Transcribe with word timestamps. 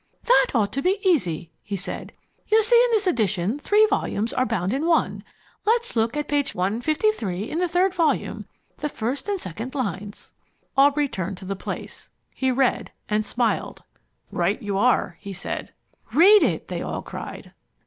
"That 0.23 0.47
ought 0.55 0.73
to 0.73 0.81
be 0.81 0.97
easy," 1.05 1.51
he 1.61 1.75
said. 1.75 2.11
"You 2.47 2.63
see 2.63 2.83
in 2.85 2.89
this 2.89 3.05
edition 3.05 3.59
three 3.59 3.85
volumes 3.87 4.33
are 4.33 4.47
bound 4.47 4.73
in 4.73 4.87
one. 4.87 5.23
Let's 5.63 5.95
look 5.95 6.17
at 6.17 6.27
page 6.27 6.55
153 6.55 7.43
in 7.47 7.59
the 7.59 7.67
third 7.67 7.93
volume, 7.93 8.47
the 8.77 8.89
first 8.89 9.29
and 9.29 9.39
second 9.39 9.75
lines." 9.75 10.31
Aubrey 10.75 11.07
turned 11.07 11.37
to 11.37 11.45
the 11.45 11.55
place. 11.55 12.09
He 12.33 12.49
read, 12.49 12.91
and 13.09 13.23
smiled. 13.23 13.83
"Right 14.31 14.59
you 14.59 14.75
are," 14.75 15.17
he 15.19 15.33
said. 15.33 15.71
"Read 16.13 16.41
it!" 16.41 16.67
they 16.67 16.81
all 16.81 17.03
cried. 17.03 17.51